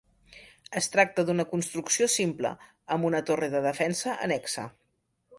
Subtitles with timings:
[0.79, 2.53] Es tracta d'una construcció simple
[2.95, 4.65] amb una torre de defensa annexa.